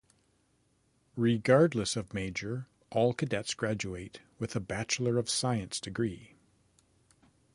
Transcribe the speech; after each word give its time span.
Regardless 1.15 1.95
of 1.95 2.11
major, 2.11 2.65
all 2.89 3.13
cadets 3.13 3.53
graduate 3.53 4.19
with 4.39 4.55
a 4.55 4.59
Bachelor 4.59 5.19
of 5.19 5.29
Science 5.29 5.79
degree. 5.79 6.33